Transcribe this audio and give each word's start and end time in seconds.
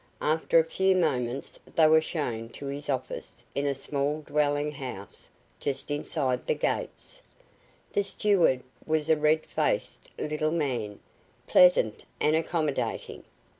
After 0.23 0.57
a 0.57 0.63
few 0.63 0.95
moments 0.95 1.59
they 1.75 1.85
were 1.85 2.01
shown 2.01 2.49
to 2.53 2.65
his 2.65 2.89
office 2.89 3.45
in 3.53 3.67
a 3.67 3.75
small 3.75 4.21
dwelling 4.21 4.71
house 4.71 5.29
just 5.59 5.91
inside 5.91 6.47
the 6.47 6.55
gates. 6.55 7.21
The 7.93 8.01
steward 8.01 8.63
was 8.87 9.11
a 9.11 9.15
red 9.15 9.45
faced 9.45 10.09
little 10.17 10.49
man, 10.49 10.99
pleasant 11.45 12.05
and 12.19 12.35
accommodating. 12.35 13.25